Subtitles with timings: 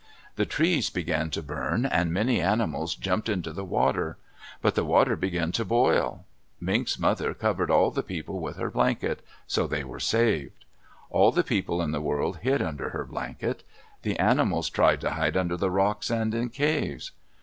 [0.35, 4.17] The trees began to burn and many animals jumped into the water.
[4.59, 6.25] But the water began to boil.
[6.59, 10.65] Mink's mother covered all the people with her blanket, so they were saved.
[11.11, 13.63] All the people in the world hid under her blanket.
[14.01, 17.11] The animals tried to hide under the rocks and in caves.